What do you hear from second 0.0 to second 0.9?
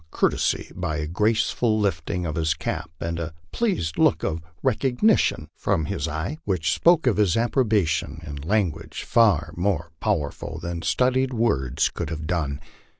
courtesy